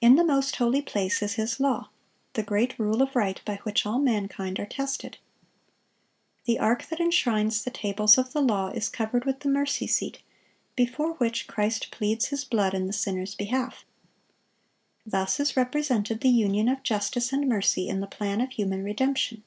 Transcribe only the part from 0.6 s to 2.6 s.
place is His law, the